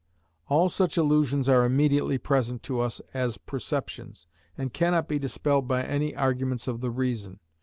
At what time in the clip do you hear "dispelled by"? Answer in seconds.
5.19-5.83